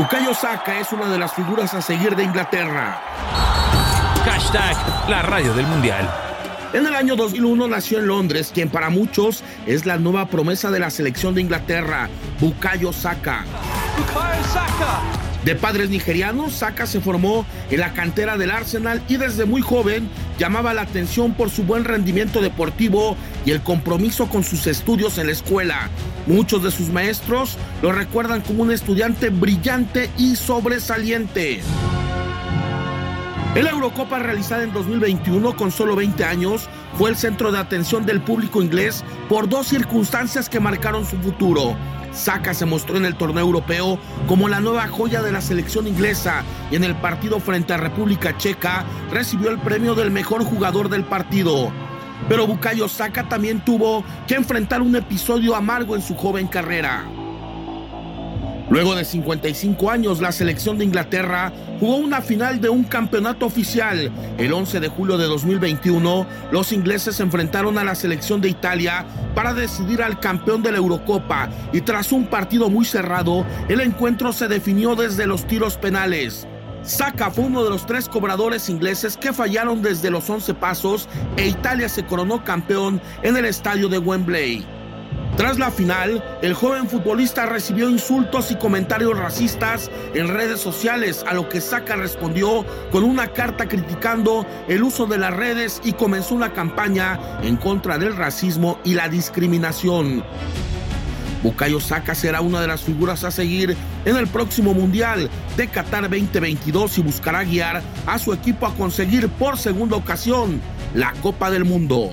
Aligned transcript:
Bukayo 0.00 0.32
Saka 0.32 0.80
es 0.80 0.90
una 0.92 1.10
de 1.10 1.18
las 1.18 1.34
figuras 1.34 1.74
a 1.74 1.82
seguir 1.82 2.16
de 2.16 2.24
Inglaterra. 2.24 3.02
Hashtag 4.24 4.74
la 5.10 5.20
radio 5.20 5.52
del 5.52 5.66
mundial. 5.66 6.10
En 6.72 6.86
el 6.86 6.94
año 6.94 7.16
2001 7.16 7.68
nació 7.68 7.98
en 7.98 8.06
Londres 8.06 8.50
quien 8.54 8.70
para 8.70 8.88
muchos 8.88 9.44
es 9.66 9.84
la 9.84 9.98
nueva 9.98 10.24
promesa 10.24 10.70
de 10.70 10.78
la 10.78 10.88
selección 10.88 11.34
de 11.34 11.42
Inglaterra, 11.42 12.08
Bukayo 12.40 12.94
Saka. 12.94 13.44
Bukayo 13.98 14.42
Saka. 14.44 15.02
De 15.44 15.54
padres 15.54 15.90
nigerianos, 15.90 16.54
Saka 16.54 16.86
se 16.86 17.02
formó 17.02 17.44
en 17.70 17.80
la 17.80 17.92
cantera 17.92 18.38
del 18.38 18.52
Arsenal 18.52 19.02
y 19.06 19.18
desde 19.18 19.44
muy 19.44 19.60
joven 19.60 20.08
llamaba 20.38 20.72
la 20.72 20.82
atención 20.82 21.34
por 21.34 21.50
su 21.50 21.64
buen 21.64 21.84
rendimiento 21.84 22.40
deportivo 22.40 23.18
y 23.44 23.50
el 23.50 23.62
compromiso 23.62 24.28
con 24.28 24.44
sus 24.44 24.66
estudios 24.66 25.18
en 25.18 25.26
la 25.26 25.32
escuela. 25.32 25.90
Muchos 26.26 26.62
de 26.62 26.70
sus 26.70 26.88
maestros 26.88 27.56
lo 27.82 27.92
recuerdan 27.92 28.40
como 28.40 28.62
un 28.62 28.72
estudiante 28.72 29.30
brillante 29.30 30.10
y 30.18 30.36
sobresaliente. 30.36 31.60
En 33.54 33.64
la 33.64 33.70
Eurocopa 33.70 34.20
realizada 34.20 34.62
en 34.62 34.72
2021 34.72 35.56
con 35.56 35.72
solo 35.72 35.96
20 35.96 36.24
años, 36.24 36.68
fue 36.94 37.10
el 37.10 37.16
centro 37.16 37.50
de 37.50 37.58
atención 37.58 38.06
del 38.06 38.20
público 38.20 38.62
inglés 38.62 39.04
por 39.28 39.48
dos 39.48 39.66
circunstancias 39.66 40.48
que 40.48 40.60
marcaron 40.60 41.04
su 41.04 41.16
futuro. 41.16 41.76
Saka 42.12 42.54
se 42.54 42.66
mostró 42.66 42.96
en 42.96 43.04
el 43.04 43.16
torneo 43.16 43.44
europeo 43.44 43.98
como 44.26 44.48
la 44.48 44.60
nueva 44.60 44.86
joya 44.88 45.22
de 45.22 45.32
la 45.32 45.40
selección 45.40 45.86
inglesa 45.88 46.44
y 46.70 46.76
en 46.76 46.84
el 46.84 46.94
partido 46.96 47.40
frente 47.40 47.72
a 47.72 47.76
República 47.76 48.36
Checa 48.36 48.84
recibió 49.10 49.50
el 49.50 49.58
premio 49.58 49.94
del 49.94 50.10
mejor 50.10 50.44
jugador 50.44 50.88
del 50.88 51.04
partido. 51.04 51.72
Pero 52.28 52.46
Bukayo 52.46 52.88
Saka 52.88 53.28
también 53.28 53.60
tuvo 53.60 54.04
que 54.26 54.34
enfrentar 54.34 54.82
un 54.82 54.94
episodio 54.96 55.54
amargo 55.54 55.96
en 55.96 56.02
su 56.02 56.14
joven 56.14 56.46
carrera. 56.46 57.04
Luego 58.70 58.94
de 58.94 59.04
55 59.04 59.90
años, 59.90 60.20
la 60.20 60.30
selección 60.30 60.78
de 60.78 60.84
Inglaterra 60.84 61.52
jugó 61.80 61.96
una 61.96 62.20
final 62.20 62.60
de 62.60 62.68
un 62.68 62.84
campeonato 62.84 63.44
oficial. 63.44 64.12
El 64.38 64.52
11 64.52 64.78
de 64.78 64.86
julio 64.86 65.18
de 65.18 65.26
2021, 65.26 66.24
los 66.52 66.70
ingleses 66.70 67.16
se 67.16 67.24
enfrentaron 67.24 67.78
a 67.78 67.84
la 67.84 67.96
selección 67.96 68.40
de 68.40 68.48
Italia 68.48 69.04
para 69.34 69.54
decidir 69.54 70.04
al 70.04 70.20
campeón 70.20 70.62
de 70.62 70.70
la 70.70 70.78
Eurocopa 70.78 71.50
y 71.72 71.80
tras 71.80 72.12
un 72.12 72.26
partido 72.26 72.70
muy 72.70 72.84
cerrado, 72.84 73.44
el 73.68 73.80
encuentro 73.80 74.32
se 74.32 74.46
definió 74.46 74.94
desde 74.94 75.26
los 75.26 75.48
tiros 75.48 75.76
penales. 75.76 76.46
Saka 76.82 77.30
fue 77.30 77.44
uno 77.44 77.62
de 77.62 77.70
los 77.70 77.84
tres 77.86 78.08
cobradores 78.08 78.68
ingleses 78.68 79.16
que 79.16 79.32
fallaron 79.32 79.82
desde 79.82 80.10
los 80.10 80.28
11 80.28 80.54
pasos 80.54 81.08
e 81.36 81.46
Italia 81.46 81.88
se 81.88 82.04
coronó 82.04 82.42
campeón 82.42 83.00
en 83.22 83.36
el 83.36 83.44
estadio 83.44 83.88
de 83.88 83.98
Wembley. 83.98 84.66
Tras 85.36 85.58
la 85.58 85.70
final, 85.70 86.22
el 86.42 86.54
joven 86.54 86.88
futbolista 86.88 87.46
recibió 87.46 87.88
insultos 87.88 88.50
y 88.50 88.56
comentarios 88.56 89.16
racistas 89.16 89.90
en 90.14 90.28
redes 90.28 90.60
sociales, 90.60 91.24
a 91.26 91.34
lo 91.34 91.48
que 91.48 91.60
Saka 91.60 91.96
respondió 91.96 92.64
con 92.90 93.04
una 93.04 93.28
carta 93.28 93.66
criticando 93.66 94.44
el 94.68 94.82
uso 94.82 95.06
de 95.06 95.18
las 95.18 95.34
redes 95.34 95.80
y 95.84 95.92
comenzó 95.92 96.34
una 96.34 96.52
campaña 96.52 97.18
en 97.42 97.56
contra 97.56 97.96
del 97.96 98.16
racismo 98.16 98.78
y 98.84 98.94
la 98.94 99.08
discriminación. 99.08 100.24
Bukayo 101.42 101.80
Saka 101.80 102.14
será 102.14 102.40
una 102.40 102.60
de 102.60 102.66
las 102.66 102.82
figuras 102.82 103.24
a 103.24 103.30
seguir 103.30 103.76
en 104.04 104.16
el 104.16 104.26
próximo 104.26 104.74
Mundial 104.74 105.30
de 105.56 105.68
Qatar 105.68 106.02
2022 106.02 106.98
y 106.98 107.02
buscará 107.02 107.44
guiar 107.44 107.82
a 108.06 108.18
su 108.18 108.32
equipo 108.32 108.66
a 108.66 108.74
conseguir 108.74 109.28
por 109.28 109.58
segunda 109.58 109.96
ocasión 109.96 110.60
la 110.94 111.12
Copa 111.22 111.50
del 111.50 111.64
Mundo. 111.64 112.12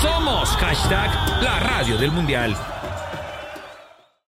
Somos 0.00 0.48
hashtag 0.50 1.42
la 1.42 1.58
radio 1.60 1.98
del 1.98 2.12
mundial. 2.12 2.56